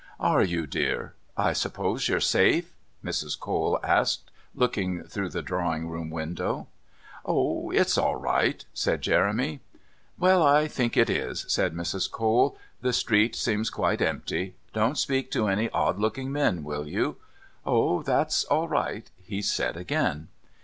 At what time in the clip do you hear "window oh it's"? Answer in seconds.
6.09-7.99